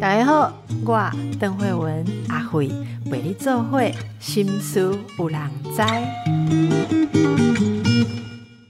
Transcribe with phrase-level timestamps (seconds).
[0.00, 0.52] 大家好，
[0.84, 2.70] 我邓慧文阿慧
[3.10, 5.40] 陪你做会心思有人
[5.74, 5.82] 知。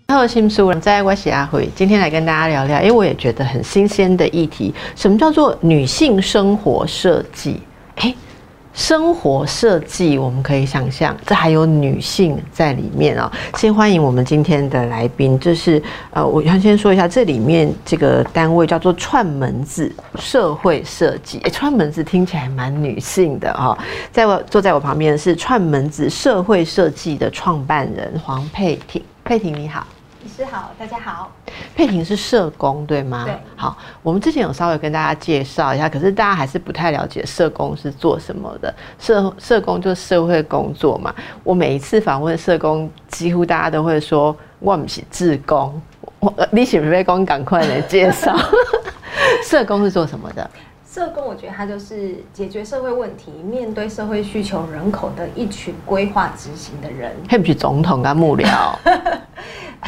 [0.06, 7.60] Hello，心思有人在，我是阿慧，今天来跟大家聊聊，因为我也觉得很新鲜的议题，什么叫做女性生活设计？
[8.74, 13.32] 生活设计，我们可以想象，这还有女性在里面啊。
[13.56, 21.38] 先欢迎我们今天的来宾，这是呃，我要先说一下，这里面这个单位叫做串门子社会设计。
[21.44, 23.78] 哎，串门子听起来蛮女性的哈。
[24.10, 29.86] 在我坐在我旁边的是串门子社会设计的创办人黄佩婷，佩婷你好。
[30.24, 31.30] 律师好，大家好。
[31.76, 33.24] 佩婷是社工对吗？
[33.26, 33.38] 对。
[33.56, 38.74] 好，我们之前有稍微跟大家介绍一下，可是大家还是不太了解社工是做什么的。
[38.98, 41.14] 社社工就是社会工作嘛。
[41.42, 45.78] 我每一次访问社工，几乎大家都会说：“我们是志工。”
[46.20, 47.22] 我你是不是工？
[47.26, 48.34] 赶快来介绍。
[49.44, 50.50] 社工是做什么的？
[50.90, 57.14] 社工，我觉得他就是解决社会问题、面对社会需求人口的一群规划执行的人。
[57.28, 58.74] 还不是总统跟幕僚。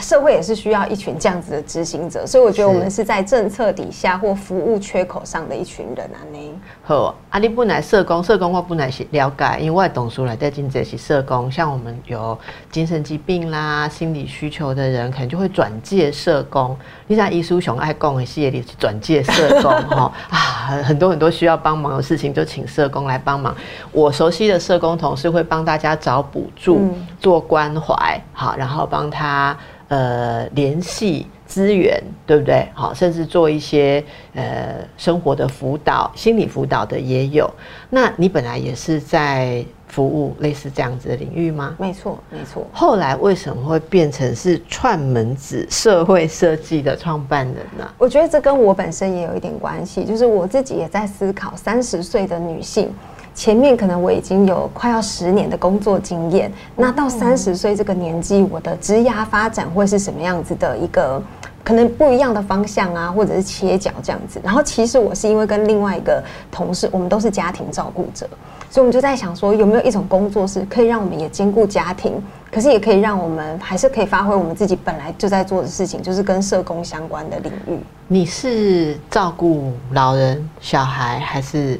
[0.00, 6.18] 社会也是需要一群这样子的执行者，所以我觉得我们是在政策底下或服务缺口上的一群人啊。
[6.32, 6.38] 呢，
[6.84, 12.38] 好，啊，你本来社工，社工我本来是了解，因为我懂书来在进这些社工，像我们有
[12.70, 16.76] 精神疾病啦、心理需求的人，可能就会转介社工。
[17.06, 20.38] 你像伊书雄爱共的系列里转介社工哈 啊，
[20.84, 23.56] 很多很多需要帮忙的事情就请社工来帮忙。
[23.92, 29.56] 我熟悉的社工同事会帮大家找补助、做关怀，好，然后帮他。
[29.88, 32.66] 呃，联系资源，对不对？
[32.74, 34.02] 好，甚至做一些
[34.34, 37.48] 呃生活的辅导、心理辅导的也有。
[37.88, 41.76] 那你本来也是在服务类似这样子的领域吗？
[41.78, 42.66] 没错，没错。
[42.72, 47.88] 后来为什么会变成是串门子社会设计的创办人呢？
[47.96, 52.90] 我觉得这跟我本身也有一点关系，就是我自己也在思考三十岁的女性。
[53.36, 61.22] 前面可能我已经有快要十年的工作经验，那到三十岁这个年纪，我的职涯发展会是什么样子的一个
[61.62, 64.40] 可能不一样的方向啊，或者是切角这样子。
[64.42, 68.26] 然后其实我是因为跟另外一个同事，我们都是家庭照顾者，
[68.70, 72.14] 所以我们就在想说，有没有一种工作是可以让我们也兼顾家庭，
[72.50, 77.78] 可是也可以让我们还是可以发挥我们自己本来就在做的事情，就是跟社工相关的领域。
[78.08, 81.78] 你是照顾老人、小孩还是？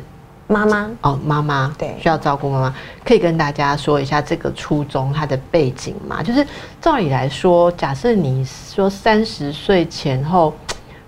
[0.49, 2.75] 妈妈哦，妈妈对，需要照顾妈妈，
[3.05, 6.23] 可以跟大家说一下这个初衷，它的背景嘛？
[6.23, 6.47] 就是
[6.81, 10.55] 照理来说，假设你说三十岁前后，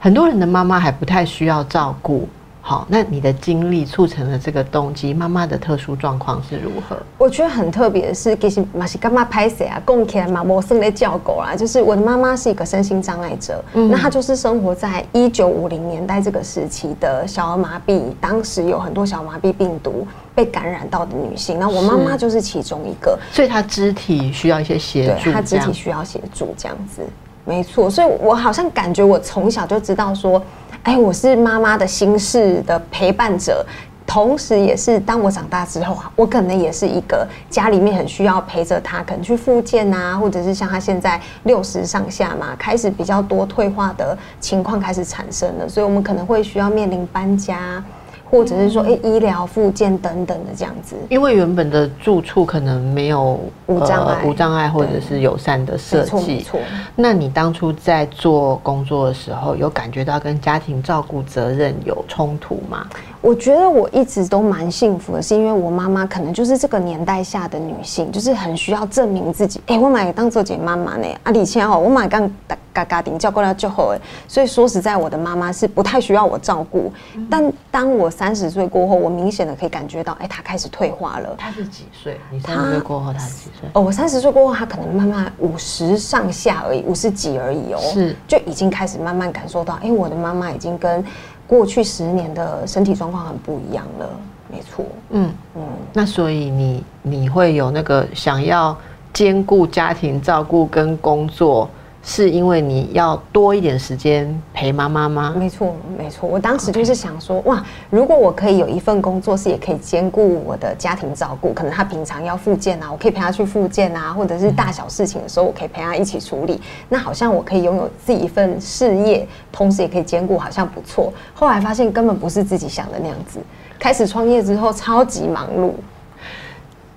[0.01, 2.29] 很多人的妈妈还不太需要照顾。
[2.69, 5.15] 好，那你的经历促成了这个动机。
[5.15, 6.99] 妈妈的特殊状况是如何？
[7.17, 9.81] 我觉得很特别的是，其实马西干妈拍谁啊？
[9.87, 11.57] 供起来嘛，我生的叫狗啦。
[11.57, 21.59] 就是我的妈妈是一个身心障碍者，那她就是生活在一九五零年代这个时期的小儿麻痹，当时有很多小儿麻痹病毒被感染到的女性。
[21.59, 27.01] 那我妈妈就是其中一个，所以她肢体需要一些协助，她肢体需要协助这样子，
[27.47, 27.89] 没错。
[27.89, 30.43] 所以我好像感觉我从小就知道说。
[30.89, 33.63] 哎，我是妈妈的心事的陪伴者，
[34.07, 47.85] 同时也是当我长大之后啊，我可能也是一个家里面很需要陪着他，可能去复健啊，或者是像他现在六十上下嘛，开始比较多退化的情况开始产生了，所以我们可能会需要面临搬家。
[48.31, 56.41] 或者是说，哎，医疗附件等等的这样子，因为原本的住处可能没有无障碍、无障碍或者是友善的设计。
[56.41, 56.61] 错，
[56.95, 62.87] 那你当初在做工作的时候，有感觉到跟家庭照顾责任有冲突吗？
[63.21, 69.61] 我觉得我一直都蛮幸福的，是因为我妈妈可能就是这个年代下的女性，就是很需要证明自己。
[69.67, 72.31] 哎，我买当做姐妈妈呢，啊，以前哦，我买刚
[72.73, 73.99] 嘎嘎顶叫过来就好哎。
[74.29, 76.93] 所以说实在，我的妈妈是不太需要我照顾。
[77.29, 81.35] 但当我三十岁过后，我明显的可以感觉到，哎，她开始退化了。
[81.37, 82.21] 她是几岁？
[82.31, 83.69] 你三十岁过后，她是几岁？
[83.73, 87.81] 哦，我三十岁过后，她可能慢慢五十上下而已，五十几而已哦。
[87.93, 91.05] 是，就已经开始慢慢感受到，哎，我的妈妈已经跟。
[91.49, 94.09] 过去十年的身体状况很不一样了，
[94.53, 94.85] 没错。
[95.11, 95.63] 嗯嗯，
[95.93, 98.77] 那所以你你会有那个想要
[99.13, 101.69] 兼顾家庭照顾跟工作。
[102.09, 105.35] 是因为你要多一点时间陪妈妈吗？
[105.37, 106.27] 没错，没错。
[106.27, 116.59] 我当时就是想说，哇，如果我可以有一份工作，是也可以兼顾我的家庭照顾，可能他平常要复健啊，我可以陪他去复健啊，或者是大小事情的时候，我可以陪他一起处理。
[116.89, 121.13] 那好像我可以拥有自己一份事业，同时也可以兼顾，好像不错。
[121.35, 123.39] 后来发现根本不是自己想的那样子，
[123.79, 125.73] 开始创业之后超级忙碌。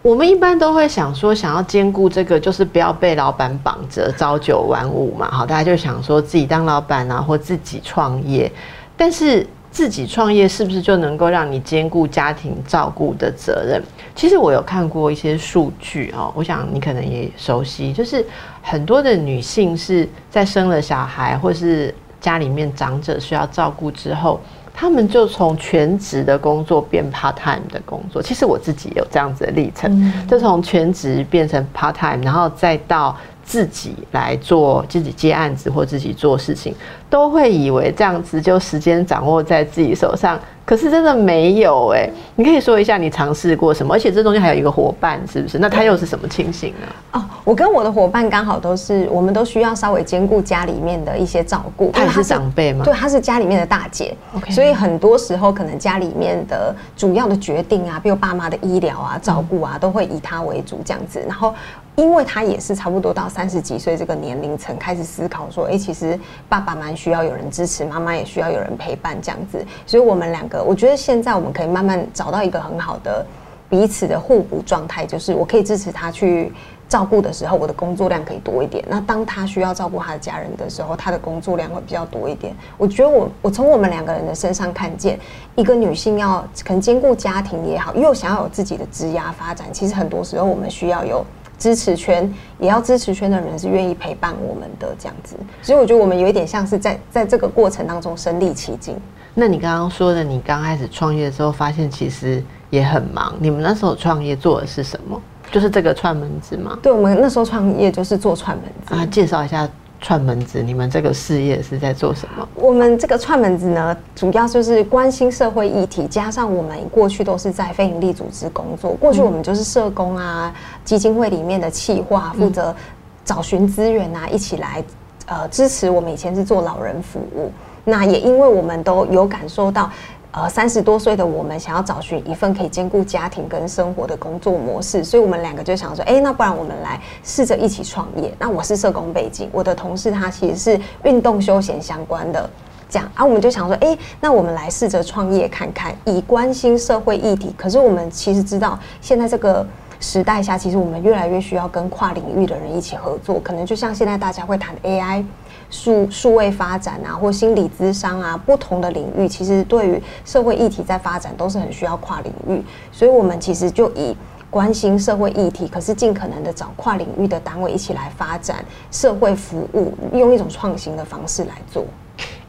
[0.03, 5.30] 我们一般都会想说，想要兼顾这个，就是不要被老板绑着，朝九晚五嘛。
[5.30, 8.51] 好，大家就想说自己当老板啊，或自己创业。
[8.98, 13.80] 但是自己创业是不是就能够让你兼顾家庭照顾的责任？
[14.15, 18.25] 其实我有看过一些数据哦，我想你可能也熟悉，就是
[18.63, 24.42] 很多的女性是在生了小孩，或是家里面长者需要照顾之后。
[24.73, 33.15] 他们就从全职的工作变 part time 的工作，其实我自己有这样子的历程，就从全职变成 part time，然后再到
[33.51, 36.74] 自己来做自己接案子或自己做事情，
[37.09, 40.39] 都会以为这样子就时间掌握在自己手上。
[40.63, 43.94] 可是真的没有哎，你可以说一下你尝试过什么？
[43.94, 45.59] 而且这中间还有一个伙伴，是不是？
[45.59, 46.88] 那他又是什么情形呢？
[47.12, 51.92] 哦，我跟我的伙伴刚好都是，我们都需要稍微兼顾家里面的一些照顾。
[51.92, 52.86] 他是长辈吗？
[52.86, 54.15] 对，他是家里面的大姐。
[54.50, 61.21] 所以很多时候可能家里面的主要的决定啊，比如爸妈的医疗啊、照顾啊，都会以他为主这样子。
[61.27, 61.54] 然后。
[61.96, 66.18] 因为他也是差不多到三十几岁这个年龄层开始思考说，哎，其实
[66.48, 69.64] 爸爸蛮需要有人支持，妈妈也需要有人陪伴这样子。
[69.86, 73.26] 所以，我们两个，我觉得现在我们可以慢慢找到一个很好的
[73.70, 76.52] 彼此的互补状态，就是我可以支持他去
[76.88, 82.56] 照顾的时候，我的工作量可以多一点；那当他需要照顾他的家人的时候，他的工作量会比较多一点。
[82.78, 85.20] 我觉得我我从我们两个人的身上看见，
[85.56, 91.24] 一个女性要可能兼顾家庭也好，又想要有自己的职业发展，其实很多时候我们需要有。
[91.62, 92.28] 支持圈
[92.58, 98.98] 也要支持圈的人是愿意陪伴我们的这样子，所以我觉得我们有一点像是在在这个过程当中身历其境。
[99.36, 103.36] 那你刚刚说的，你刚开始创业的时候，发现其实也很忙。
[103.40, 105.22] 你们那时候创业做的是什么？
[105.52, 106.80] 就是这个串门子吗？
[106.81, 109.06] 对，我们那时候创业就是做串门子啊。
[109.06, 109.69] 介绍一下。
[110.01, 112.48] 串门子，你们这个事业是在做什么？
[112.56, 120.53] 我们这个串门子呢，主要就是关心社会议题，加上我们过去都是在非营利组织工作，过去我们就是社工啊，
[120.83, 122.75] 基金会里面的企划，负责
[123.24, 124.83] 找寻资源啊，一起来
[125.27, 127.51] 呃支持我们以前是做老人服务，
[127.86, 129.89] 那也因为我们都有感受到。
[130.33, 138.33] 呃，三十多岁的我们想要找寻一份可以兼顾家庭跟生活的工作模式，所以我们两个就想说，哎，那不然我们来试着一起创业。
[138.39, 142.50] 那我是社工背景，我的同事他其实是运动休闲相关的，
[142.89, 147.54] 这样啊，我们就想说，哎，那我们来试着创业看看，以关心社会议题。
[147.57, 149.68] 可是我们其实知道，现在这个
[150.00, 155.25] 时代下，其实我们越来越需要跟跨领域的人一起合作，可能就像现在大家会谈 AI。
[155.71, 164.15] 数数位发展啊，或心理咨商啊，不同的领域，其实对于社会议题在发展都是很需要跨领域，所以我们其实就以
[164.50, 171.85] 关心社会议题，可是尽可能的找跨领域的单位一起来发展社会服务，用一种创新的方式来做。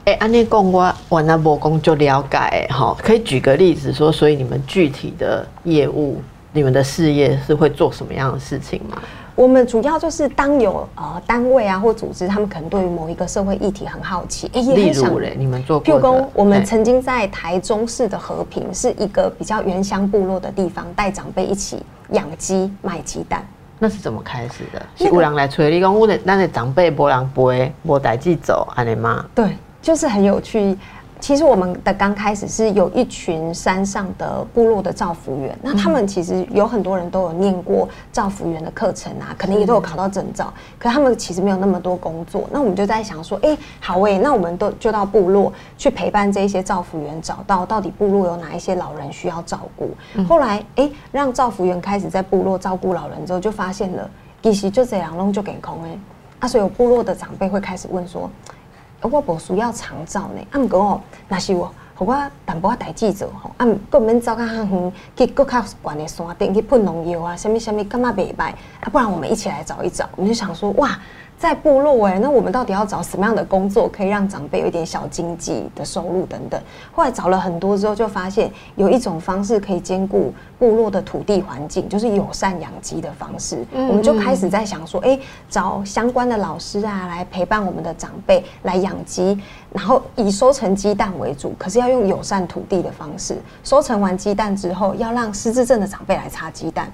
[0.05, 6.21] 哎，安内公我我那波工就了解哈，可以举个例子说，所以你们具体的业务，
[6.53, 9.01] 你们的事业是会做什么样的事情吗？
[9.35, 23.43] 我们主要就是当有呃单位啊或组织，他们可能对于某一个社会议题很好奇，哎，例如嘞，你们做譬如我们曾经在台中市的和平，是一个比较原乡部落的地方，带长辈一起养鸡卖鸡蛋。
[23.79, 24.81] 那是怎么开始的？
[24.95, 29.25] 是有人来催你讲，我的那的长辈无人背，无带记走，安尼吗？
[29.35, 30.77] 对，就是很有趣。
[31.23, 42.49] 其实我们的刚开始是有一群山上的部落的造福员，那他们其实有很多人都有念过造福员的课程啊，可能也都有考到证照，可他们其实没有那么多工作。
[42.51, 49.91] 那我们就在想说，哎，好诶，那我们都就到部落去陪伴这些造福员，找到到底部落有哪一些老人需要照顾。
[50.29, 54.11] 后来，哎，让造福员开始在部落照顾老人之后，就发现了，
[54.43, 55.97] 其实就这样弄就给空哎，
[56.41, 58.29] 啊，所以有部落的长辈会开始问说。
[59.09, 70.99] 我无需要长照呢，啊，毋过哦，若是我，互我淡薄仔代志做吼，啊，毋免走较远去搁较悬的山顶去喷农药啊，什物什物，感觉袂歹，啊，不然我们一起来找一找，我们就想说，哇。
[71.43, 76.63] 在部落哎，那我们到底要找什么样的工作，可以让长辈有一点小经济的收入等等？
[76.93, 83.67] 后来找了很多之后，就发现有一种方式可以兼顾部落的土地环境，就是友善养鸡的方式。
[83.73, 85.19] 我们就开始在想说，哎，
[85.51, 89.37] 找相关的老师啊，来陪伴我们的长辈来养鸡，
[89.73, 93.37] 然后以收成鸡蛋为主，可是要用友善土地的方式。
[93.65, 96.89] 收成完鸡蛋之后，要让失智症的长辈来擦鸡蛋。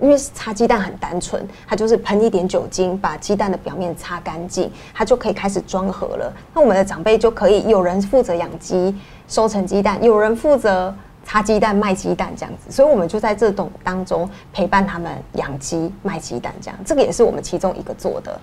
[0.00, 6.32] 因为擦鸡蛋很单纯，它就是喷一点酒精，把鸡蛋的表面擦干净，它就可以开始装盒了。
[6.52, 8.94] 那我们的长辈就可以有人负责养鸡、
[9.28, 10.92] 收成鸡蛋，有人负责
[11.24, 12.72] 擦鸡蛋、卖鸡蛋这样子。
[12.72, 16.78] 所以，我们就在这栋当中陪伴他们养鸡、卖鸡蛋这样。
[16.84, 18.38] 这个也是我们其中一个做的。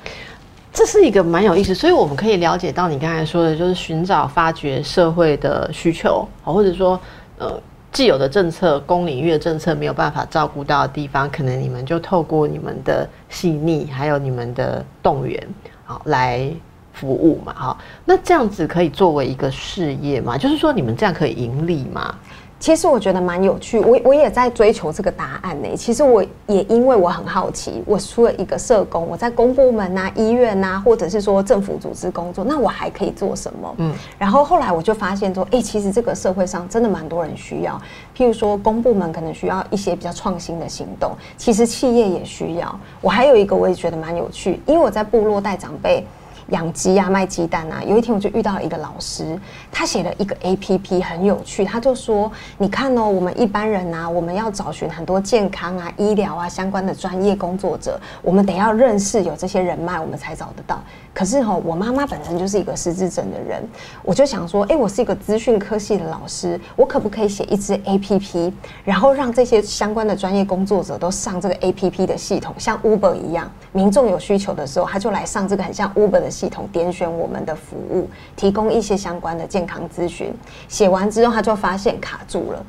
[0.74, 6.98] 这是一个蛮有意思，所以我们可以了解到你刚才说的，就是寻找、发掘社会的需求，或者说，
[7.38, 7.62] 呃。
[7.92, 15.46] 既有的政策、公领域的政策没有办法照顾到的地方，可能你们就透过你们的细腻，还有你们的动员，
[15.84, 16.50] 好来
[16.94, 17.78] 服务嘛，哈。
[18.06, 20.38] 那这样子可以作为一个事业嘛？
[20.38, 22.16] 就是说你们这样可以盈利吗？
[22.62, 25.76] 其实我觉得蛮有趣，我我也在追求这个答案呢。
[25.76, 33.74] 其实我也因为我很好奇，我出了一个社工，我在公部门啊、医院啊，或者是说政府组织工作，那我还可以做什么？
[33.80, 37.82] 嗯，然后后来我就发现说，哎，其实这个社会上真的蛮多人需要，
[38.16, 42.80] 譬如说公部门可能需要一些比较创新的行动，其实企业也需要。
[43.02, 46.06] 我还有一个我也觉得蛮有趣，因为我在部落带长辈。
[46.52, 47.84] 养鸡啊，卖鸡蛋啊。
[47.86, 49.38] 有一天我就遇到了一个老师，
[49.70, 51.66] 他写了一个 A P P，很有趣。
[51.66, 60.82] 他就说：“你看哦，我们一般人啊，我们要找寻很多健康啊、医疗啊相关的专业工作者，我们得要认识有这些人脉，我们才找得到。
[61.14, 63.64] 可是哈，我妈妈本身就是一个失智症的人，
[64.04, 68.54] 我就想说，哎，我是一个资讯科系的老师，我可不可以写一支 A P P，
[68.84, 80.34] 然后让这些相关的专业工作者都上这个 A P P 的系统，像 Uber 一样，民众有需求的时候，他就来上这个很像 Uber 的。”系统点选我们的服务，提供一些相关的健康咨询。
[80.68, 82.66] 写完之后，他就发现卡住了，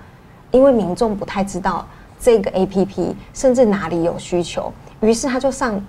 [0.51, 1.87] 因为民众不太知道
[2.21, 4.71] 这个 A P P，甚至哪里有需求。
[5.01, 5.83] 于是他就上，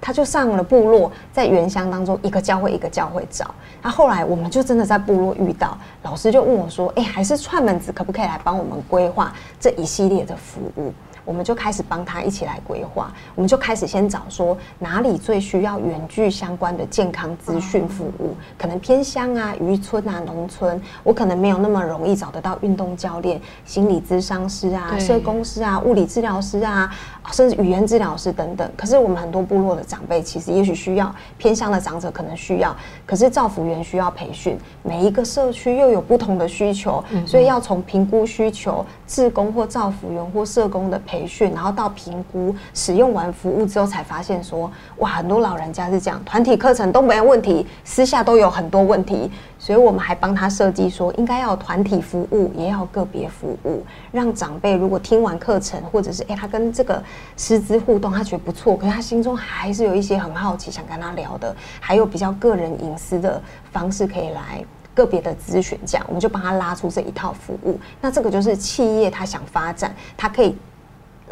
[0.00, 3.52] 他就上了部落，在原乡当中一个教会一个教会找。
[3.82, 10.92] 那后来我们就真的在部落遇到老师，就问我说：“哎，还是串门子可不可以来帮我们规划这一系列的服务？”
[11.24, 26.94] 我们就开始帮他一起来规划，我们就开始先找说哪里最需要远距相关的健康资讯服务，可能偏乡啊、渔村啊、农村，我可能没有那么容易找得到运动教练、心理咨商师啊、社工师啊、物理治疗师啊，
[27.32, 28.70] 甚至语言治疗师等等。
[28.76, 32.76] 可是我们很多部落的长辈其实也许需要偏乡的长者可能需要，
[33.06, 41.13] 可是造福员需要培训，每一个社区又有不同的需求，所以要从评估需求、志工或造福员或社工的培。
[41.14, 49.30] 培训，然后到评估，使用完服务之后，才发现说，哇，很多老人家是这样，团体课程都没有问题，私下都有很多问题，
[49.60, 57.00] 所以我们还帮他设计说，应该要团体服务，也要个别服务，让长辈如果听完课程，或者是哎，他跟这个
[57.36, 63.40] 师资互动，他觉得不错，可是他心中还是有一些很好奇，想跟他聊的，还有比较个人隐私的
[63.70, 64.64] 方式可以来。
[64.94, 67.76] 个别的咨询，这样我们就帮他拉出这一套服务。
[68.00, 70.56] 那这个就是企业他想发展，他可以。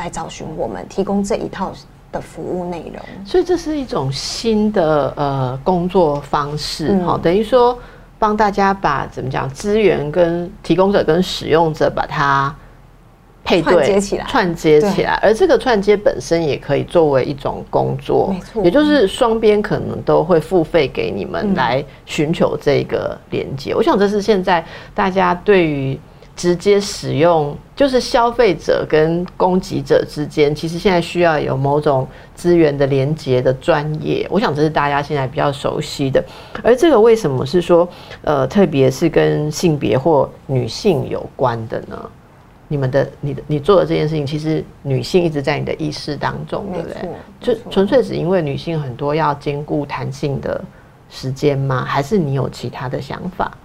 [0.02, 1.72] 来找寻我们提供这一套
[2.10, 7.78] 的服务内容，所以这是一种新的呃工作方式，好，等于说
[8.18, 12.52] 帮大家把怎么讲资源跟提供者跟使用者把它
[13.44, 23.72] 配对接起来，串接起来，而这个串接本身也可以作为一种工作，没错，也就是双边可能都会付费给你们来寻求这个连接。
[23.72, 25.96] 我想这是现在大家对于。
[26.42, 36.20] 直接使用就是消费者跟供给者之间，其实现在需要有某种资源的连接的专业，我想这是大家现在比较熟悉的。
[36.60, 37.88] 而这个为什么是说，
[38.22, 41.96] 呃，特别是跟性别或女性有关的呢？
[42.66, 47.08] 你们的、你的、你做的这件事情，其实女性一直在你的意识当中，对不对？
[47.40, 50.60] 就纯粹只因为女性很多要兼顾弹性的
[51.08, 51.84] 时间吗？
[51.84, 53.56] 还是你有其他的想法？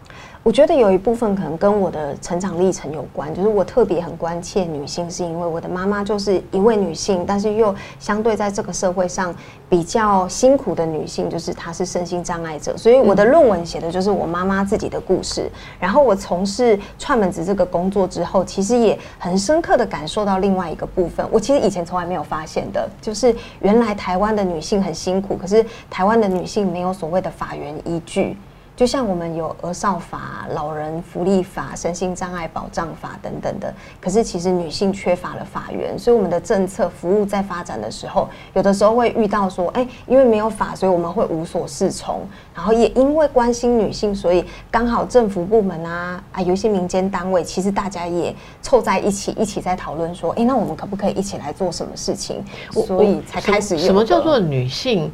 [0.48, 9.36] 我觉得有一部分可能跟我的成长历程有关，就是我特别很关切女性，是因为我的妈妈就是一位女性，但是又相对在这个社会上
[9.68, 15.52] 比较辛苦的女性，就是她是身心障碍者，所以我的论文写的就是我妈妈自己的故事。
[15.82, 28.38] 然后我从事串门子这个工作之后，其实也很深刻的感受到另外一个部分，我其实以前从来没有发现的，就是原来台湾的女性很辛苦，可是台湾的女性没有所谓的法源依据。
[28.78, 42.22] 就像我们有儿少法、老人福利法、身心障碍保障法等等的，可是其实女性缺乏了法源，所以我们的政策服务在发展的时候，有的时候会遇到说，哎，因为没有法，所以我们会无所适从。
[42.54, 48.32] 然后也因为关心女性，所以刚好政府部门啊啊，有一些民间单位，其实大家也
[48.62, 52.46] 凑在一起，一起在讨论说，哎，那我们可不可以一起来做什么事情？
[52.72, 55.12] 所以才开始什么叫做女性？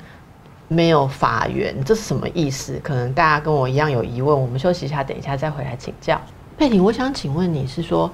[0.73, 2.79] 没有法源，这是什么意思？
[2.83, 4.41] 可能大家跟我一样有疑问。
[4.41, 6.19] 我们休息一下，等一下再回来请教。
[6.57, 8.11] 佩婷，我想请问你是说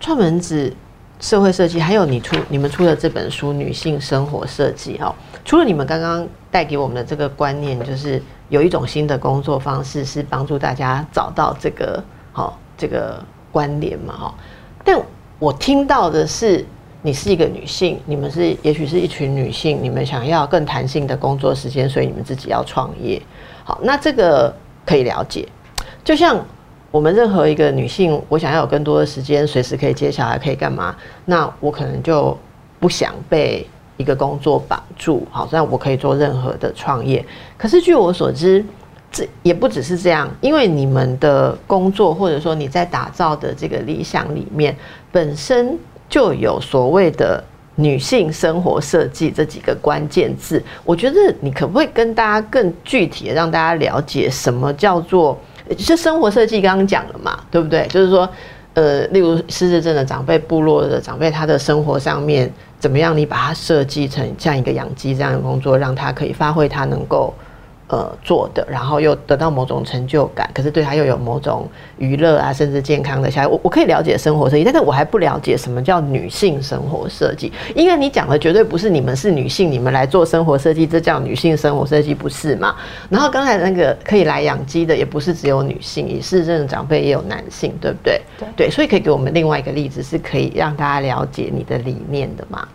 [0.00, 0.74] 串门子
[1.20, 5.14] 社会设计，还有你出你们出的这本书《女性生活设计》哈？
[5.44, 13.22] 除了你们刚刚带给我们的这个观念，就是有一种新的工作方式，是帮助大家找到这个好这个
[13.52, 14.34] 关联嘛哈？
[14.82, 14.98] 但
[15.38, 16.64] 我听到的是。
[17.02, 23.20] 你是一个女性，你们是也许是一群女性，你们想要更弹性的工作时间，所以你们自己要创业。
[23.64, 24.52] 好，那这个
[24.84, 25.46] 可以了解。
[26.02, 26.44] 就像
[26.90, 30.96] 我们任何一个女性，我想要有更多的时间，随时可以接小孩，可以干嘛？
[31.26, 32.36] 那我可能就
[32.80, 33.64] 不想被
[33.96, 37.24] 一个工作绑住，好，虽然我可以做任何的创业。
[37.56, 38.64] 可是据我所知，
[39.12, 44.76] 这也不只是这样，因为你们的工作或者说你在打造的这个理想里面，
[45.12, 45.78] 本身
[46.08, 47.42] 就有所谓的
[47.76, 50.62] 女性生活设计这几个关键字。
[50.84, 55.38] 我觉得你可不可以跟大家更具体的让大家了解什么叫做？
[55.76, 57.86] 就生活设计刚刚讲了嘛，对不对？
[57.88, 58.26] 就是说，
[58.72, 62.50] 呃，例如失智症的长辈、部落的长辈，他的生活上面
[62.80, 63.14] 怎么样？
[63.14, 67.34] 你把它设计成像一个养鸡这样的工作，让他可以发挥他能够。
[67.88, 71.66] 呃，做的，然后又得到某种成就感，可是对他又有某种
[71.96, 82.76] 娱乐啊，甚至健康的下来，我我可以了解生活设计，但是我还不了解什么叫女性生活设计，因为你讲的绝对不是你们是女性，你们来做生活设计，这叫女性生活设计，不是嘛？
[83.08, 88.20] 然后刚才那个可以来养鸡的，也不是只有女性，也是这种长辈也有男性，对不对？
[88.38, 92.68] 对对，所以可以给我们另外一个例子，是可以让大家了解你的理念的嘛？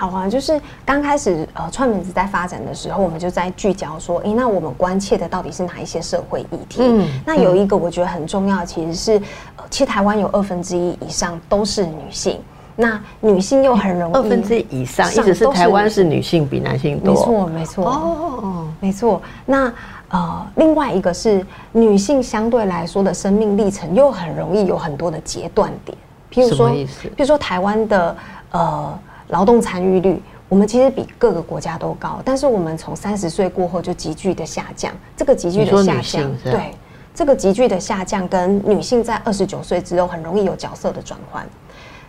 [0.00, 6.80] 好啊，就是刚开始呃，串门子在发展的时候，我们就在聚焦说，哎，那我们关切的到底是哪一些社会议题？
[6.82, 9.12] 嗯，那有一个我觉得很重要，其实是，
[9.56, 12.40] 呃，其实台湾有二分之一以上都是女性，
[12.76, 19.20] 那女性又很容易二分之一以上，一直是台湾是女性比男性多，没错，没错，哦，没错。
[19.44, 19.70] 那
[20.08, 25.98] 呃，另外一个是女性相对来说的生命历程又很容易有很多的截断点，
[26.32, 26.86] 譬如说，譬
[27.18, 28.16] 如说台湾的
[28.52, 28.98] 呃。
[29.30, 34.92] 劳动参与率，我们其实比各个国家都高，但是我们从三十岁过后就急剧的下降。
[35.16, 36.74] 这个急剧的下降，对，
[37.14, 41.46] 这个急剧的下降跟女性在二十九岁之后很容易有角色的转换。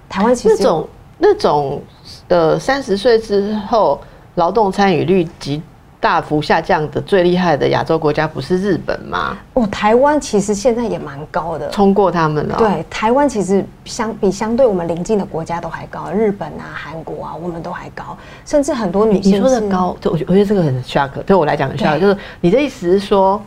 [0.10, 1.82] 台湾其实那种那种
[2.28, 4.00] 呃三十岁之后
[4.36, 5.62] 劳动参与率极。
[6.02, 9.38] 大幅下降的最厉害的亚洲国家不是日本吗？
[9.54, 12.56] 哦，台湾其实现在也蛮高的，冲过他们了。
[12.58, 18.18] 对，台湾其实相比相对我们邻近的国家都还高，日本啊、韩国啊，我们都还高，
[18.48, 19.34] 甚至很多女性。
[19.34, 23.40] 你说的高，我我觉得这个很 shock，对我来讲很 shock，就是你的意思是说，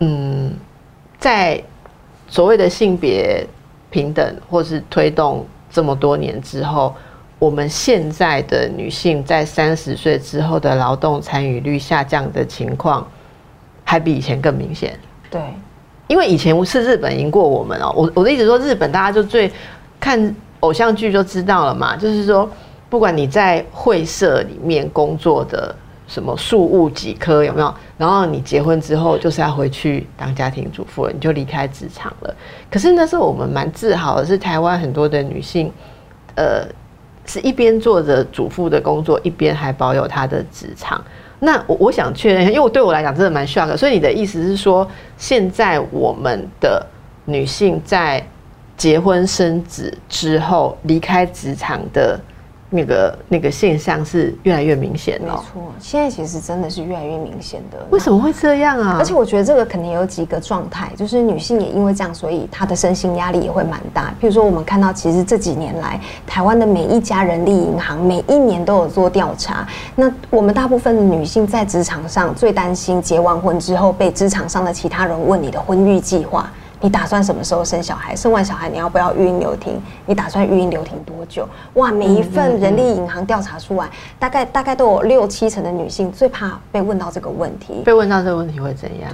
[0.00, 0.52] 嗯，
[1.20, 1.62] 在
[2.26, 3.46] 所谓的性别
[3.90, 6.92] 平等或是推动这么多年之后。
[7.38, 13.06] 我们现在的女性在三十岁之后的劳动参与率下降的情况，
[13.84, 14.98] 还比以前更明显。
[15.30, 15.42] 对，
[16.08, 17.92] 因为以前是日本赢过我们哦。
[17.94, 19.52] 我我的意思说，日本大家就最
[20.00, 21.94] 看偶像剧就知道了嘛。
[21.94, 22.48] 就是说，
[22.88, 25.76] 不管你在会社里面工作的
[26.08, 32.34] 什么数务几科有没有，然后你结婚之后就是要回去当家庭主妇了，你就离开职场了。
[32.70, 35.70] 可是那时候我们蛮自豪的是，台湾很多的女性，
[36.34, 36.66] 呃。
[37.26, 41.02] 是一边做着主妇的工作，一边还保有她的职场。
[41.40, 43.76] 那我我想确认一下，因为我对我来讲真的蛮 shock。
[43.76, 46.84] 所以你的意思是说，现在我们的
[47.24, 48.26] 女性在
[48.76, 52.18] 结婚生子之后离开职场的？
[52.68, 55.34] 那个那个现象是越来越明显了。
[55.34, 57.78] 没错，现在其实真的是越来越明显的。
[57.90, 58.96] 为什么会这样啊？
[58.98, 64.12] 而且我觉得这个肯定有几个状态，就是女性也因为这样，所以她的身心压力也会蛮大。
[64.20, 69.66] 譬如说，我们看到其实这几年来，台湾的每一家人力银行每一年都有做调查。
[69.94, 76.50] 那我们大部分的女性在职场上最担心结完婚之后被职场上的其他人问你的婚育计划。
[76.80, 78.14] 你打算什么时候生小孩？
[78.14, 79.80] 生完小孩你要不要育婴留停？
[80.04, 81.48] 你打算育婴留停多久？
[81.74, 87.82] 哇，每一份人力银行调查出来，大概大概都有六七成的女性最怕被问到这个问题。
[87.84, 89.10] 被问到这个问题会怎样？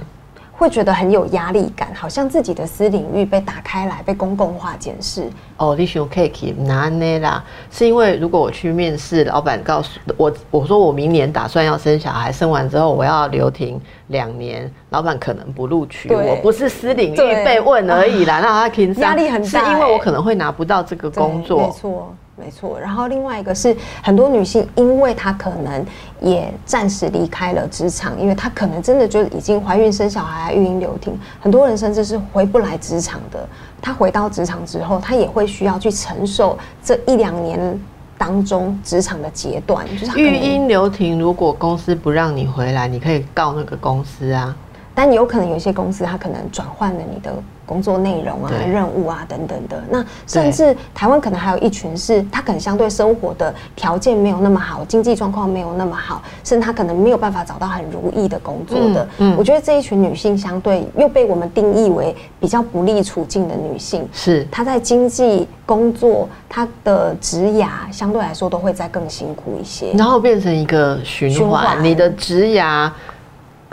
[0.55, 5.27] 会觉得很有压力感，好像自己的私领域被打开来，被公共化检视。
[5.57, 7.43] 哦，你想 cake 拿呢啦？
[7.71, 18.39] 是因为如果我去面试，老板告诉我，我说我明年打算要生小孩，生完之后我要留停两年，老板可能不录取我，不是私领域被问而已啦。
[18.43, 21.61] 那他平压力很大，是因为我可能会拿不到这个工作。
[21.61, 22.15] 没错。
[22.35, 25.85] 没错，然后另外一个是很多女性，因为她可能
[26.19, 33.47] 也暂时离开了职场，因为她可能真的就已经怀孕生小孩、育婴留停，很多人甚至是回不来职场的。
[33.79, 37.79] 她回到职场之后，她也会需要去承受这一两年
[38.17, 39.85] 当中职场的阶段。
[39.97, 44.55] 就是育婴留停，如果公司不让你回来，你可以告那个公司啊。
[44.95, 47.31] 但有可能有些公司，它可能转换了你的。
[47.65, 59.07] 工作内容啊、任务啊等等的，那甚至台湾可能还有一群是，他可能相对生活的条件没有那么好，经济状况没有那么好，甚至他可能没有办法找到很如意的工作的。
[59.19, 64.45] 嗯，我觉得这一群女性相对又被我们定义为比较不利处境的女性，是。
[64.51, 72.91] 她在经济、工作、她的职涯相对来说都会再更辛苦一些，然后变成一个循环，你的职涯。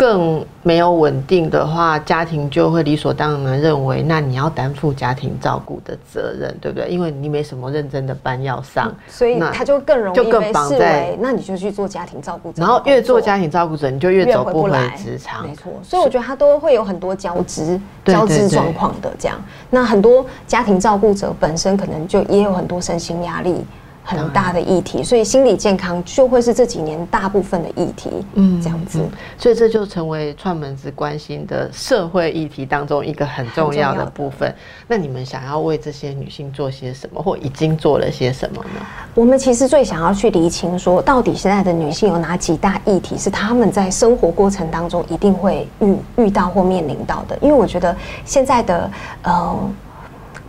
[0.00, 6.88] 更没有稳定的话，家庭就会理所当然认为，那你要担负家庭照顾的责任，对不对？
[6.88, 15.54] 因为你没什么认真的班要上，所以那他就更容就更易被视绑在为，那你就去做家庭照顾者然后，越做家庭照顾者，你就越越走不回职场没。
[15.54, 19.38] 错，所以我觉得他都会有很多交织、交织状况的这样。
[19.68, 23.62] 那很多家庭照顾者本身可能就也有很多身心压力
[24.10, 28.10] 很大的议题，所以心理健康就会是这几年大部分的议题。
[28.34, 29.00] 嗯，这样子。
[29.38, 34.52] 所以这就成为串门子关心的社会议题当中一个很重要的部分。
[34.88, 38.84] 那你们想要为这些女性做些什么，或已经做了些什么呢？
[39.14, 47.38] 我们其实最想要去厘清说，到底现在的女性有哪几大议题是她们在生活过程当中一定会遇遇到或面临到的？
[47.40, 48.90] 因为我觉得现在的
[49.22, 49.70] 呃。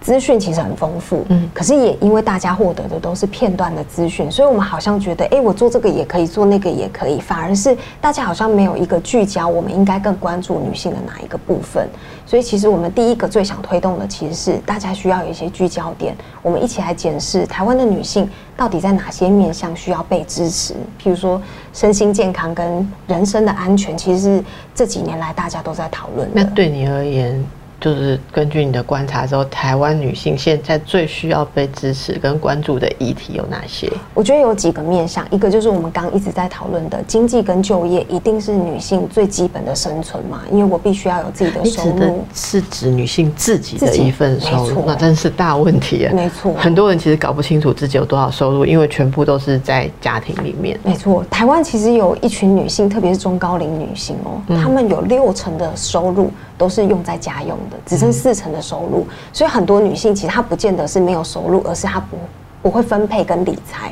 [0.02, 11.88] 资讯其实很丰富，嗯，可是也因为大家获得的都是片段的资讯，所以我们好像觉得，哎、我做这个也可以，做那个也可以，反而是大家好像没有一个聚焦，我们应该更关注女性的哪一个部分。
[12.26, 20.74] 所以其实我们第一个最想推动的，其实是大家需要有一些聚焦点，我们一起来检视台湾的女性到底在哪些面向需要被支持。
[21.00, 21.40] 譬如说
[21.74, 26.42] 身心健康跟人身的安全，其实是这几年来大家都在讨论的。
[26.42, 27.44] 那对你而言，
[27.82, 33.92] 就是根据你的观察之后，台湾女性现在最需要被支持跟关注的议题有哪些？
[34.14, 42.24] 我觉得有几个面向，一个就是我们刚刚一直在讨论的经济跟就业，一定是女性最基本的生存嘛，因为我必须要有自己的收入。
[42.36, 46.14] 是指女性自己的一份收，入那真是大问题啊。
[46.14, 50.80] 没错很多人其实搞不清楚自己有多少收入，因为全部都是在家庭里面。
[50.84, 56.30] 没错，台湾其实有一群女性，特别是中高龄女性哦，她们有六成的收入
[56.62, 59.08] 都是用在家用的，只剩四成的收入。
[59.34, 62.18] 所以很多女性其实她不见得是没有收入，而是她不
[62.62, 63.92] 不会分配跟理财。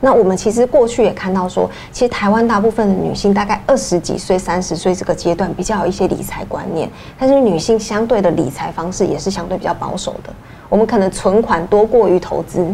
[0.00, 6.88] 那我们其实过去也看到说，其实台湾大部分的女性大概二十几岁、三十岁这个阶段比较有一些理财观念，
[7.18, 10.32] 但是女性相对的理财方式也是相对比较保守的。
[10.68, 12.72] 我们可能存款多过于投资，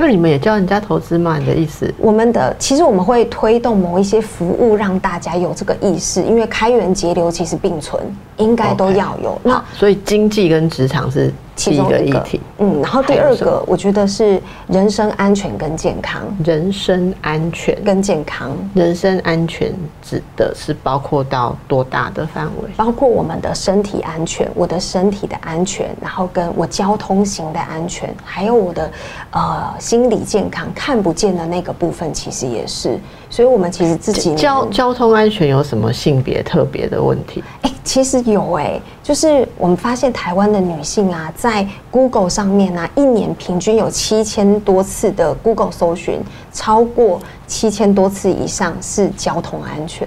[0.00, 1.38] 那你们也教人家投资吗？
[1.38, 1.92] 你的意思？
[1.98, 8.00] 我们的其实我们会推动某一些服务，让大家有这个意识，因为开源节流其实并存，
[8.36, 9.36] 应该都要有。
[9.42, 22.70] 那所以经济跟职场是其中一个个议题。，嗯，然后第二个我觉得是人身安全跟健康，人身安全，跟健康，人身安全指的是包括到多大的范围？
[22.76, 28.90] 包括我们的身体安全，我的身体的安全，然后跟我交通型的安全，还有我的
[29.30, 32.98] 呃心理健康看不见的那个部分，其实也是。
[33.30, 37.44] 所以我们其实自己交交通安全有什么性别特别的问题？
[37.62, 46.20] 哎、其实有哎、就是我们发现台湾的女性啊，在 Google 上面啊，一年平均有七千多次的 Google 搜寻，
[46.52, 50.06] 超过七千多次以上是交通安全，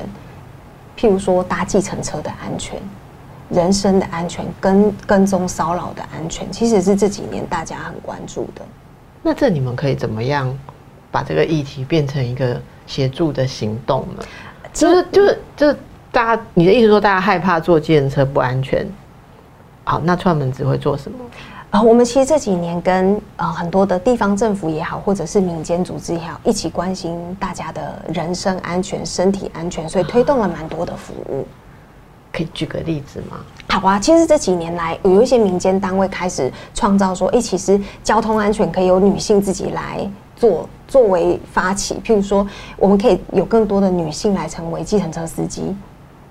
[0.96, 2.80] 譬如说搭计程车的安全。
[3.50, 8.62] 人身的安全跟跟踪骚扰的安全，其实是这几年大家很关注的。
[9.24, 10.56] 那这你们可以怎么样
[11.10, 14.24] 把这个议题变成一个协助的行动呢？
[14.72, 15.76] 就是就是就是
[16.12, 18.86] 大家，你的意思说大家害怕坐计程车不安全？
[19.84, 21.18] 好，那串门子会做什么？
[21.70, 31.48] 啊、我们其实这几年跟呃很多的地方政府也好，或者是民间组织也好，一起关心大家的人身安全、身体安全，所以推动了蛮多的服务。
[32.34, 33.38] 可以举个例子吗？
[33.70, 42.02] 好啊，其实这几年来，有一些民间单位开始创造说，诶，其实交通安全可以由女性自己来做，作为发起。
[42.06, 42.46] 譬如说，
[42.76, 45.74] 我们可以有更多的女性来成为计程车司机。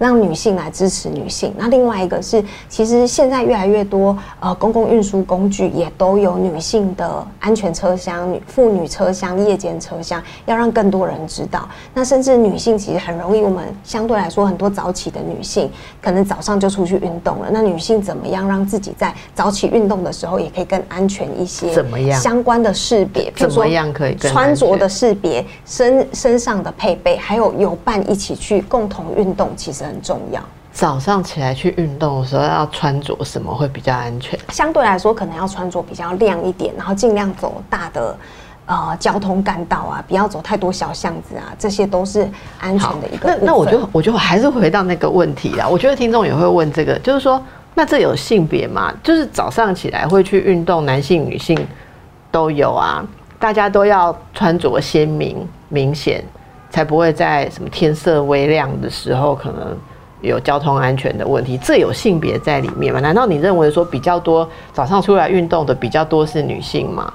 [0.01, 1.53] 让女性来支持女性。
[1.59, 11.69] 那另外一个是，其实现在越来越多呃公共运输工具也都有女性的安全车厢、女妇女车厢、夜间车厢，要让更多人知道。
[11.93, 17.51] 那甚至女性其实很容易，我们相对来说很多早起的女性，可能早上就出去运动了。
[17.53, 21.75] 那女性怎么样让自己在早起运动的时候也可以更安全一些？
[21.75, 23.31] 怎么样相关的识别？
[23.37, 30.41] 譬如说怎么样可以穿着的识别、身身上的配备，还有有伴一起去共同运动，其实很重要。
[30.73, 34.39] 早上起来去运动的时候要穿着什么会比较安全？
[34.51, 38.17] 相对来说，可能要穿着比较亮一点，然后尽量走大的
[38.67, 42.29] 呃交通干道啊，不要走太多小巷子啊，这些都是
[42.61, 43.29] 安全的一个。
[43.37, 45.67] 那那我就我就还是回到那个问题啦。
[45.69, 47.43] 我觉得听众也会问这个，就是说，
[47.75, 48.95] 那这有性别吗？
[49.03, 51.59] 就是早上起来会去运动，男性、女性
[52.31, 53.05] 都有啊，
[53.41, 56.25] 大家都要穿着鲜明、明显，
[56.71, 59.77] 才不会在什么天色微亮的时候可能。
[60.23, 63.01] 有交通安全的问题，这有性别在里面吗？
[63.01, 67.11] 难道你认为说比较多早上出来运动的比较多是女性吗？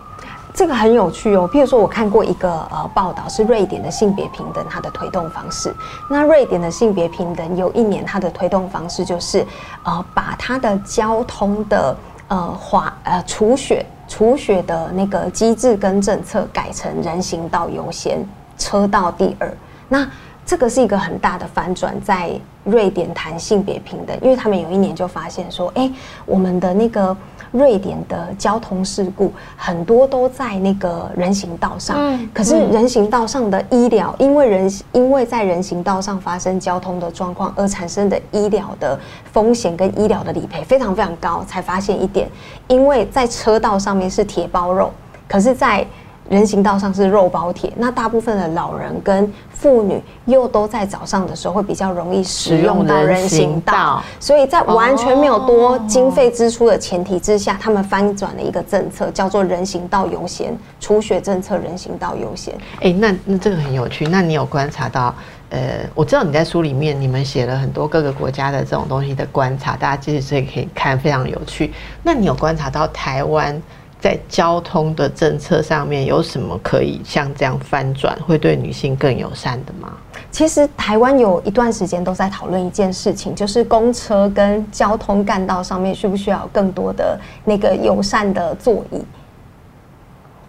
[0.56, 1.48] 这个很有趣哦。
[1.54, 5.72] 譬如说，我看过一个呃报道，是瑞典的性别平等它的推动方式。
[6.10, 9.46] 那瑞典的性别平等有一年它的推动方式就是
[9.84, 11.96] 呃把它的交通的
[12.30, 19.52] 呃滑呃除雪除雪的那个机制跟政策改成人行道优先，车道第二。
[19.90, 20.08] 那
[20.46, 22.32] 这个是一个很大的反转，在
[22.64, 25.92] 瑞典谈性别平等，因为他们有一年就发现说，哎，
[26.26, 27.16] 我们的那个。
[27.52, 39.00] 瑞典的交通事故很多都在那个人行道上，可是人行道上的医疗，因为人因为在人行道上发生交通的状况而产生的医疗的
[39.32, 42.30] 风险跟医疗的理赔非常非常高，才发现一点，
[42.68, 44.92] 因为在车道上面是铁包肉，
[45.30, 45.86] 可是，在
[46.30, 62.54] 人行道上是肉包铁，那大部分的老人跟妇女又都在早上的时候会比较容易使用到人行道，所以在完全没有多经费支出的前提之下，他们翻转了一个政策，叫做人行道优先，除雪政策人行道优先。
[62.82, 65.14] 哎，那那这个很有趣，那你有观察到？
[65.52, 71.72] 呃，我知道你在书里面你们写了很多各个国家的这种东西的观察，大家其实可以看，非常有趣。
[72.02, 73.62] 那你有观察到台湾？
[74.06, 79.92] 在交通的政策上面有什么可以像这样翻转，会对女性更友善的吗？
[80.30, 89.02] 其实台湾有一段时间都在讨论一件事情，就是公车跟交通干道上面需不需要更多的那个友善的座椅。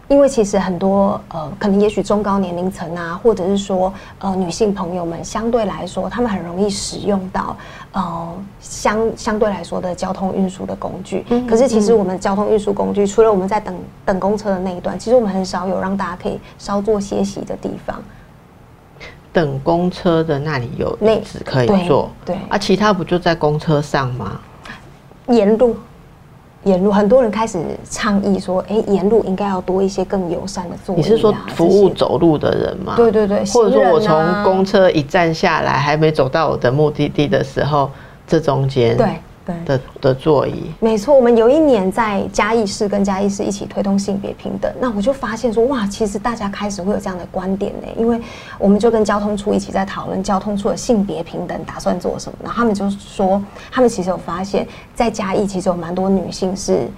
[0.08, 7.56] 因为其实很多呃，可能也许中高年龄层啊，或者是说呃女性朋友们，相对来说，他们很容易使用到
[7.90, 11.24] 呃相相对来说的交通运输的工具。
[11.48, 18.00] 可是其实我们交通运输工具，除了我们在等等公车的那一段，其实我们很少有让大家可以稍作歇息的地方。
[19.32, 24.40] 等公车的那里有位置可以坐，对啊，其他不就在公车上吗？
[25.26, 25.76] 沿路。
[26.66, 32.94] 沿路很多人开始倡议说：“哎，沿路应该要多一些更友善的座椅。”你是说服务走路的人吗？
[32.96, 37.88] 对对对，或者说我从公车一站下来，还没走到我的目的地的时候，
[38.26, 39.06] 这中间对。
[39.64, 41.14] 的的座椅，没错。
[41.14, 47.88] 我们有一年在嘉义市跟嘉义市一起推动性别平等，那我就发现说，哇，其实大家开始会有这样的观点呢。
[47.96, 48.20] 因为
[48.58, 56.88] 我们就跟交通处一起在讨论交通处的性别平等打算做什么，然后他们就说，他们其实有发现，在嘉义其实有蛮多女性是。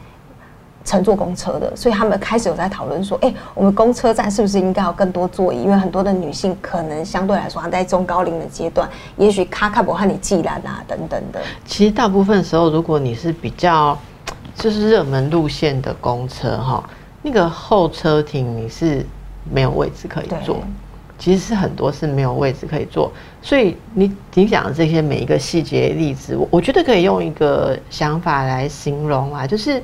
[0.85, 5.63] 乘坐公车的，所以他们开始有在讨论说，哎，我们公车站是不是应该有更多座椅？
[5.63, 8.89] 因为很多的女性可能相对来说，她在中高龄的阶段，
[9.19, 11.43] 也许卡卡不和你寄来啊等等的。
[11.67, 13.99] 其实大部分时候，如果你是比较
[14.55, 16.83] 就是热门路线的公车哈，
[17.21, 19.05] 那个候车亭你是
[19.53, 20.63] 没有位置可以坐，
[21.19, 23.13] 其实是很多是没有位置可以坐。
[23.43, 29.83] 所以你你讲的这些每一个细节例子，我我觉得可以用一个想法来形容啊，就是。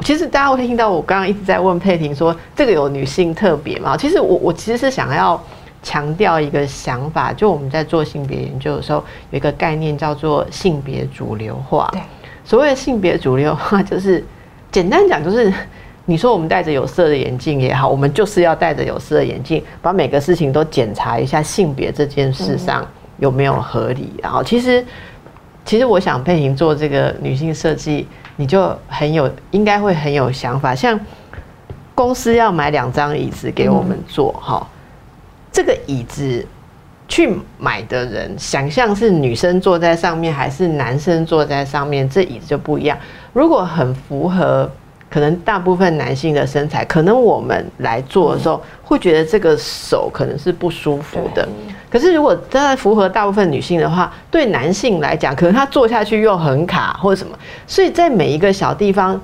[0.00, 3.96] 其实大家会听到我刚刚一直在问佩婷说，这个有女性特别吗？
[3.96, 5.40] 其实我我其实是想要
[5.80, 8.98] 强调一个想法，就我们在做性别研究的时候，
[9.30, 11.88] 有一个概念叫做性别主流化。
[11.92, 12.00] 对，
[12.44, 14.24] 所谓的性别主流化，就是
[14.72, 15.52] 简单讲，就是
[16.04, 22.84] 你说我们戴着有色的眼镜也好，我们就是要戴着有色的眼镜，把每个事情都检查一下性别这件事上
[23.20, 24.12] 有没有合理。
[24.20, 24.84] 然后，其实
[25.64, 28.08] 其实我想佩婷做这个女性设计。
[28.36, 30.74] 你就很有，应该会很有想法。
[30.74, 30.98] 像
[31.94, 34.66] 公司要买两张椅子给我们坐，哈，
[35.52, 36.46] 这个椅子
[37.08, 42.98] 去买的人，想象是女生坐在上面还是男生坐在上面，这椅子就不一样。
[43.32, 44.70] 如果很符合。
[45.12, 51.46] 可能大部分男性的身材，可能我们来做的时候会觉得这个手可能是不舒服的。
[51.90, 57.38] 可是如果真的符合大部分女性的话，对男性来讲，可能他坐下去又很卡或者什么。
[57.66, 59.20] 所以在每一个小地方，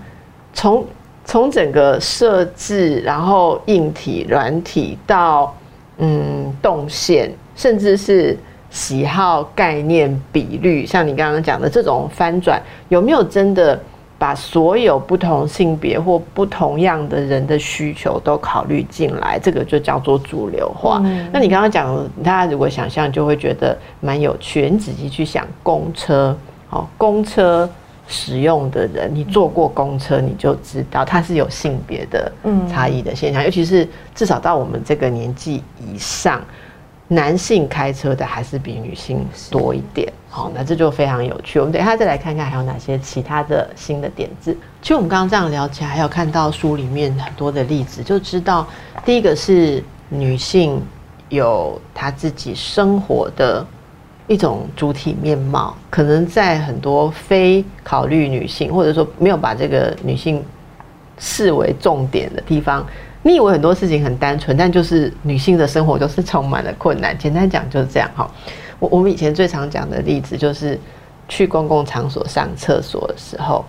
[0.52, 0.84] 从
[1.24, 5.56] 从整个设置，然后硬体、软体到
[5.96, 8.36] 嗯动线，甚至是
[8.68, 13.80] 喜好、概念、比率，像你刚刚讲的这种翻转，有没有真的？
[14.18, 21.00] 把所有不同性别或不同样的人的需求都考虑进来，这个就叫做主流化。
[21.32, 24.68] 那你刚刚讲，大家如果想象，就会觉得蛮有趣。
[24.68, 26.36] 你仔细去想，公车，
[26.70, 27.70] 哦，公车
[28.08, 32.32] 使用的人，你坐过公车，你就知道它是有性别的
[32.68, 36.42] 差异的现象，尤其是至少到我们这个年纪以上。
[37.10, 41.58] 男性开车的还是比女性多一点，好，那这就非常有趣。
[41.58, 44.54] 我们等一下再来看看还有哪些其他的新的点子。
[44.82, 48.66] 其实我们刚刚这样聊起来，还有看到书里面很多的例子，就知道
[49.06, 50.82] 第一个是女性
[51.30, 53.66] 有她自己生活的
[54.26, 60.44] 一种主体面貌，可能在很多非考虑女性或者说没有把这个女性
[61.18, 62.86] 视为重点的地方。
[63.22, 67.16] 你以为很多事情很单纯，但就是女性的生活就是充满了困难。
[67.18, 68.30] 简单讲就是这样哈。
[68.78, 70.78] 我我们以前最常讲的例子就是
[71.28, 73.64] 去公共场所上厕所的时候。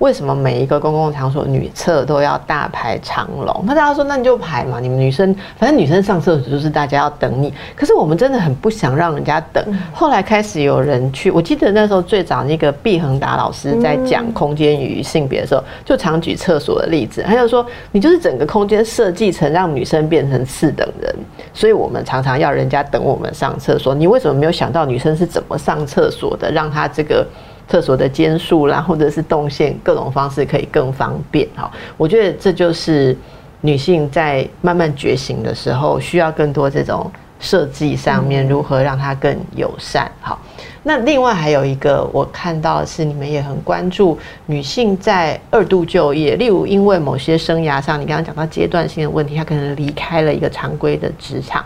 [0.00, 3.64] 为什么每一个公共场所女厕都要大排长龙？
[3.66, 7.52] 那大家说，那你就排嘛，你们女生反正女生上厕所就是大家要等你。
[7.76, 9.62] 可是我们真的很不想让人家等。
[9.92, 17.22] 后来开始有人去，我记得那时候最早那个毕恒达老师在讲空间与性别的时候，就常举厕所的例子。
[17.22, 21.14] 他就说，你就是整个空间设计成让女生变成次等人，
[21.52, 23.94] 所以我们常常要人家等我们上厕所。
[23.94, 27.26] 你为什么没有想到女生是怎么上厕所的，让她这个？
[27.70, 31.70] 厕所的间数啦，或者是动线各种方式可以更方便哈。
[31.96, 33.16] 我觉得这就是
[33.60, 40.10] 女性在慢慢觉醒的时候，需要更多这种设计上面如何让它更友善。
[40.20, 40.36] 好，
[40.82, 51.64] 那另外还有一个我看到是，你们也很关注女性在二度就业，例如因为某些生涯上，你刚刚讲到阶段性的问题，她可能离开了一个常规的职场，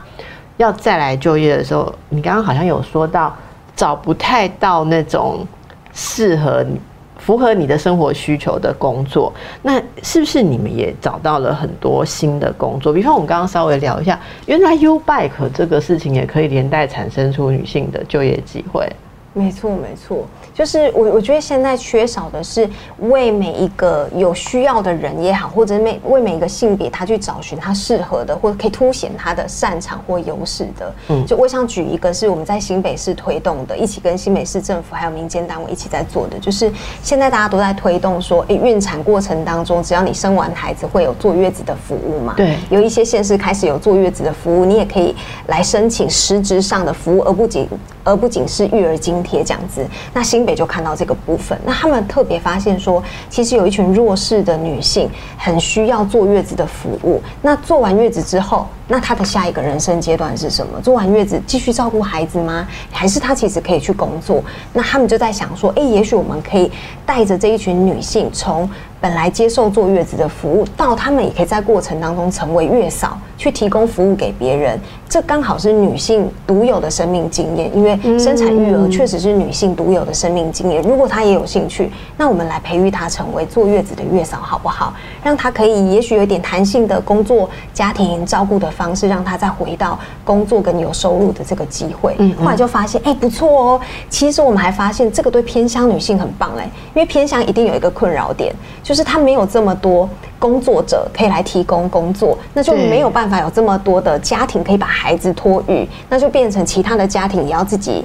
[0.58, 3.34] 要再来就业的时候，你刚刚好像有说到
[3.74, 5.46] 找不太到那种。
[5.94, 6.80] 适合你、
[7.18, 12.92] 符合你的生活需求的工作，那是不是你们也找到了很多新的工作？
[12.92, 18.87] 比方我们刚刚稍微聊一下，原来 U Bike 这个事情也可以连带产生出女性的就业机会。
[19.34, 20.24] 没错，没错。
[20.54, 22.68] 就是我，我觉得现在缺少的是
[23.00, 30.94] 为每一个有需要的人也好，或者每为每一个性别他去找寻他适合的，或者可以凸显他的擅长或优势的。
[31.08, 42.34] 嗯，就我想举一个是我们在新北市推动的，一起跟新北市政府还有民间单位一起在做的，就是现在大家都在推动说，哎，孕产过程当中，只要你生完孩子会有坐月子的服务嘛？
[42.36, 45.12] 对，有一些县市开始有坐月子的服务，你也可以
[45.48, 47.68] 来申请实质上的服务，而不仅
[48.04, 49.84] 而不仅是育儿津贴这样子。
[50.12, 57.20] 那新北就看到这个部分，那他们特别发现说，其实有一群弱势的女性很需要坐月子的服务。
[57.42, 60.80] 那坐完月子之后，那她的下一个人生阶段是什么？
[60.80, 62.68] 做完月子继续照顾孩子吗？
[62.92, 64.44] 还是她其实可以去工作？
[64.72, 66.70] 那他们就在想说，哎，也许我们可以
[67.06, 68.70] 带着这一群女性从。
[69.04, 74.80] 本来接受坐月子的服务，到他们也可以在过程当中成为月嫂，去提供服务给别人。
[75.06, 80.80] 这刚好是女性独有的生命经验，因为生产育儿确实是女性独有的生命经验。
[80.80, 84.94] 如果她也有兴趣，那我们来培育她成为坐月子的月嫂，好不好？
[85.22, 92.16] 让她可以也许有点弹性的工作、家庭照顾的方式，让她再回到工作跟有收入的这个机会。
[92.18, 93.80] 嗯，后来就发现，哎，不错哦。
[94.08, 96.64] 其实我们还发现，这个对偏乡女性很棒哎，
[96.94, 98.93] 因为偏乡一定有一个困扰点，就。
[98.94, 108.04] 就是他没有这么多工作者可以来提供工作，那就没有办法有这么多的家庭可以把孩子托育，那就变成其他的家庭也要自己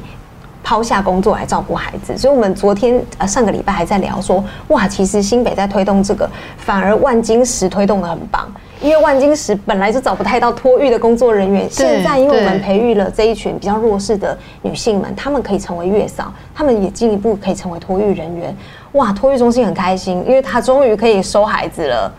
[0.63, 2.17] 抛下工作来照顾孩子。
[2.17, 8.52] 所以，我们昨天呃上个礼拜还在聊说，哇，其实新北在推动这个，反而万金石推动的很棒。
[8.81, 18.55] 因为万金石本来就找不太到托育的工作人员，现在因为我们培育了这一群比较弱势的女性们，她们可以成为月嫂，她们也进一步可以成为托育人员。
[18.93, 22.09] 哇，托育中心很开心，因为她终于可以收孩子了。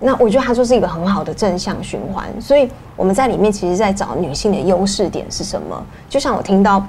[0.00, 2.26] 那我觉得它就是一个很好的正向循环。
[2.40, 5.86] 所以我们在里面其实在找女性的优势点是什么？
[6.08, 6.84] 就像我听到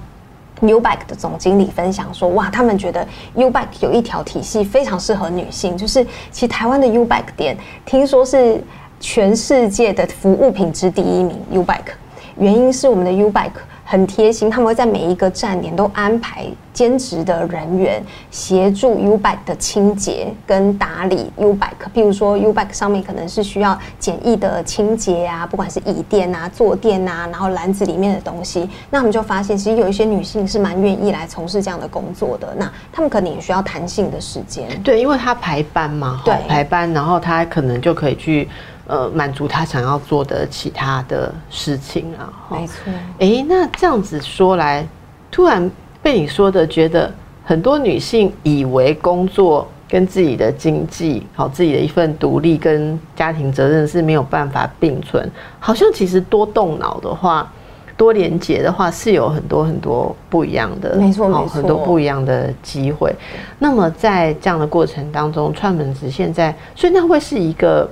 [0.59, 8.59] Ubike 的总经理分享说，哇，他们觉得 Ubike 有一条体系非常适合女性，就是其实台湾的 Ubike 店听说是。
[8.99, 11.93] 全世界的服务品质第一名，Ubike，
[12.38, 13.51] 原因是我们的 Ubike
[13.85, 21.89] 很贴心，他们会在每一个站点都安排兼职的人员协助 Ubike 的清洁跟打理 Ubike。
[21.95, 32.53] 譬如说 Ubike 上面可能是需要简易的清洁啊，不管是椅垫啊、坐垫啊，然后篮子里面的东西，那我们就发现其实有一些女性是蛮愿意来从事这样的工作的。
[32.57, 38.47] 那他们可能也需要弹性的时间，对，因为他排班嘛，对，排班，然后他可能就可以去。
[38.89, 42.91] 呃，满足他想要做的其他的事情啊，没错。
[43.19, 44.84] 哎，那这样子说来，
[45.30, 45.69] 突然
[46.02, 47.13] 被你说的，觉得
[47.45, 57.47] 很多女性以为工作跟自己的经济，好自己的一份独立跟家庭责任是没有办法并存，好像其实多动脑的话，
[57.95, 63.13] 多连接的话，是有很多很多不一样的，没错，没错，很多不一样的机会。
[63.60, 67.88] 那么在这样的过程当中，串门子现在，所以那会是一个。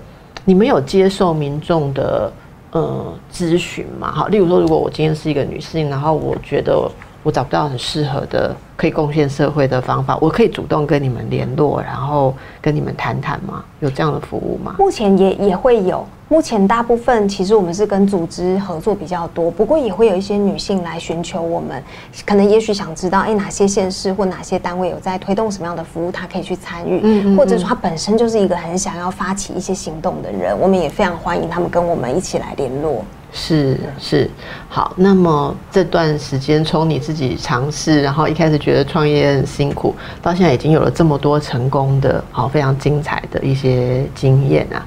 [0.47, 2.31] 你们有接受民众的
[2.71, 4.09] 呃咨询吗？
[4.13, 6.89] 好，例如说，如果我今天是一个女性，然后我觉得
[7.21, 13.61] 我找不到很适合的可以贡献社会的方法，我可以主动跟你们联络，然后跟你们谈谈吗？
[13.81, 14.75] 有这样的服务吗？
[14.79, 16.07] 目前也也会有。
[16.29, 21.81] 目前大部分其实我们是跟组织合作比较多，不过也会有一些女性来寻求我们，
[22.25, 33.05] 可能也许想知道，哎，哪些县市或哪些单位有在推动什么样的服务，她可以去参与，嗯或者说她本身就是一个很想要发起一些行动的人，我们也非常欢迎他们跟我们一起来联络。
[33.31, 34.29] 是是，
[34.67, 44.85] 好，那么这段时间从你自己尝试，然后一开始觉得创业很辛苦，到现在已经有了这么多成功的，好非常精彩的一些经验啊。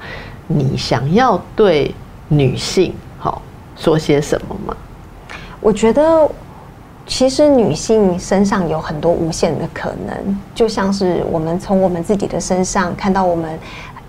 [0.55, 1.93] 你想要对
[2.27, 3.41] 女性好
[3.75, 4.75] 说些什么吗？
[5.59, 6.29] 我觉得，
[7.05, 13.59] 其实女性身上有很多无限的可能，就像是我们从我们自己的身上看到我们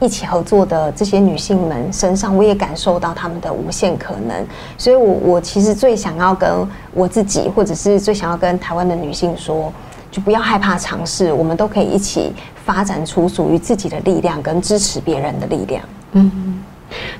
[0.01, 4.47] 一起合作的这些女性们身上，我也感受到她们的无限可能。
[4.79, 6.49] 所以，我我其实最想要跟
[6.93, 9.73] 我自己，或者是最想要跟台湾的女性说，
[10.11, 12.33] 就不要害怕尝试，我们都可以一起
[12.65, 15.83] 发展出属于自己的力量，跟支持别人的力量。
[16.13, 16.63] 嗯，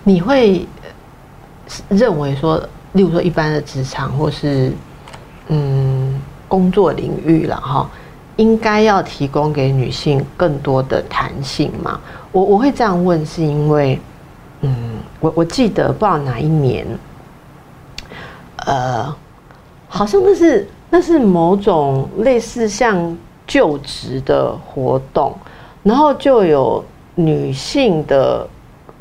[0.05, 0.67] 你会
[1.89, 2.59] 认为说，
[2.93, 4.71] 例如说一般的职场或是
[5.49, 7.91] 嗯工作领域了哈，
[8.37, 11.99] 应该要提供给女性更多的弹性吗？
[12.33, 13.99] 我我会这样问，是因为
[14.61, 14.75] 嗯，
[15.21, 16.87] 我我记得不知道哪一年，
[18.67, 19.17] 呃，
[19.89, 23.17] 好像那是那是某种类似像
[23.47, 25.35] 就职的活动，
[25.83, 26.85] 然后就有
[27.15, 28.47] 女性的。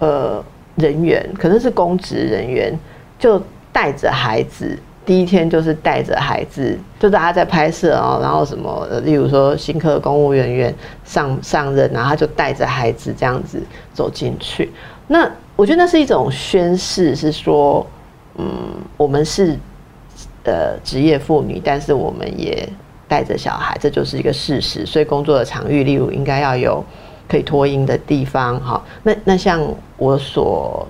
[0.02, 0.44] 呃，
[0.78, 2.74] 人员可能是公职人员，
[3.20, 3.40] 就
[3.72, 4.76] 带着孩子，
[5.06, 10.74] 第一天就是带着孩子，就大家在拍摄哦，然后什么，例如说新科公务人员
[11.06, 13.62] 上上任，然后他就带着孩子这样子
[13.94, 14.72] 走进去。
[15.06, 17.86] 那我觉得那是一种宣誓，是说，
[18.40, 18.48] 嗯，
[18.98, 19.56] 我们是
[20.46, 22.68] 呃职业妇女，但是我们也
[23.08, 24.84] 带着小孩，这就是一个事实。
[24.84, 26.84] 所以工作的场域，例如应该要有。
[27.32, 29.62] 可以脱音的地方，哈，那那像
[29.96, 30.86] 我所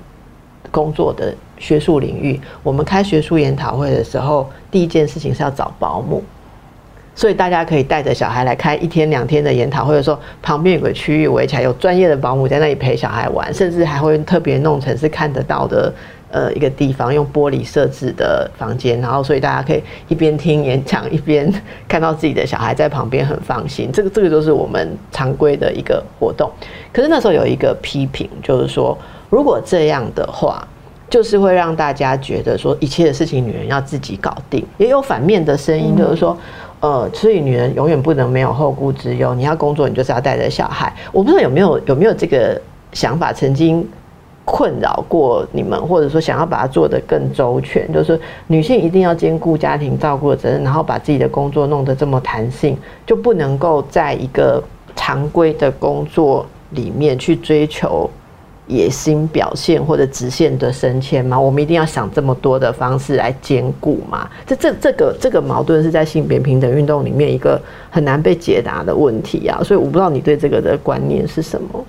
[0.72, 6.24] 工作的学术领域，我们开学术研讨会的时候，第一件事情是要找保姆，
[7.14, 15.94] 所以大家可以带着小孩来开一天两天的研讨会的时候，旁边有个区域围起来，有专业的保姆在那里陪小孩玩，甚至还会特别弄成是看得到的。
[16.32, 21.52] 呃，一个地方用玻璃设置的房间，然后所以大家可以一边听演讲，一边
[21.88, 23.92] 看到自己的小孩在旁边，很放心。
[23.92, 26.50] 这个这个就是我们常规的一个活动。
[26.94, 28.98] 可是那时候有一个批评，就是说，
[29.30, 30.66] 如果这样的话，
[31.10, 34.66] 就是会让大家觉得说，一切的事情女人要自己搞定。
[34.78, 36.38] 也有反面的声音，就是说，
[36.80, 39.36] 呃，所以女人永远不能没有后顾之忧。
[39.36, 40.94] 你要工作，你就是要带着小孩。
[41.12, 42.60] 我不知道有没有有没有这个
[42.94, 43.86] 想法，曾经。
[44.44, 54.62] 困扰过你们，或者说想要把它做得更周全，就是女性一定要兼顾家庭照顾的责任，然后把自己的工作弄得这么弹性，就不能够在一个
[54.96, 58.10] 常规的工作里面去追求
[58.68, 61.40] 野心表现或者直线的升迁吗？
[61.40, 64.30] 我们一定要想这么多的方式来兼顾吗？
[64.48, 69.62] 这这这个这个矛盾是在性别平等运动里面一个很难被解答的问题啊！
[69.64, 71.86] 所以我不知道你对这个的观念是什么。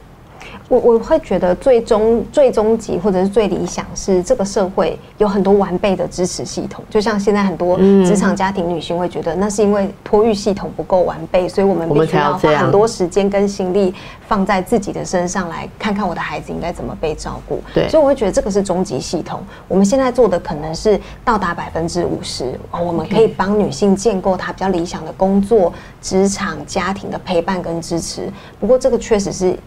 [0.68, 13.94] 我我会觉得最终最终极或者是最理想是这个社会有很多完备的支持系统，就像现在很多职场家庭女性会觉得那是因为托育系统不够完备，所以我们必须要花很多时间跟心力
[14.26, 17.60] 放在自己的身上来看看我的孩子应该怎么被照顾。
[17.74, 19.40] 对，所以我会觉得这个是终极系统。
[19.68, 28.32] 我们现在做的可能是到达百分之五十，我们可以帮女性建构她比较理想的工作、职场、家庭的陪伴跟支持。
[28.58, 29.58] 不过这个确实是。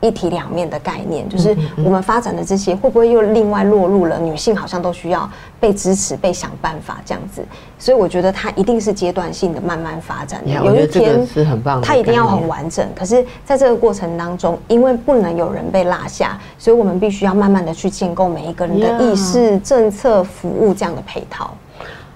[0.00, 5.28] 一体两面的概念，就是我们发展的这些会不会又另外落入了女性好像都需要
[5.60, 7.44] 被支持、被想办法这样子？
[7.78, 10.50] 所以我觉得它一定是阶段性的慢慢发展的。
[10.50, 12.86] 有一天是很棒，它一定要很完整。
[12.96, 21.54] 可是在这个过程当中，因为不能有人被落下，所以我们必须要慢慢的去建构每一个人的意识、政策、服务这样的配套。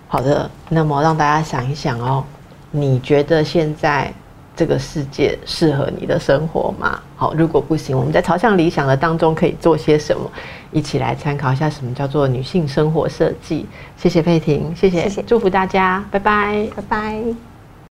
[0.09, 2.25] 好的，那么让大家想一想哦，
[2.71, 4.11] 你觉得现在？
[4.57, 7.01] 这个世界适合你的生活吗？
[7.17, 10.31] 好，如果不行，我们在朝向理想的当中可以做些什么？
[10.73, 13.67] 一起来参考一下什么叫做女性生活设计。
[13.97, 17.54] 谢谢佩婷，谢谢，祝福大家，拜拜，拜拜。